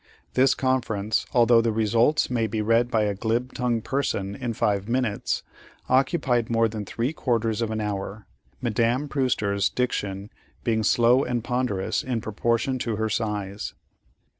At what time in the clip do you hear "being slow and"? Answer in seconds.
10.63-11.43